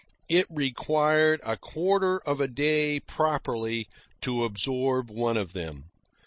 It 0.27 0.47
required 0.49 1.41
a 1.43 1.57
quarter 1.57 2.17
of 2.21 2.41
a 2.41 2.47
day 2.47 2.99
properly 3.01 3.85
to 4.21 4.45
absorb 4.45 5.11
one 5.11 5.37
of 5.37 5.53
them. 5.53 5.91